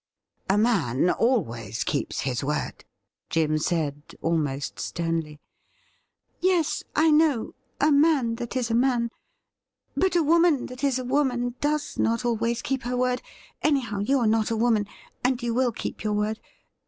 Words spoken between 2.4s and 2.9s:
word,'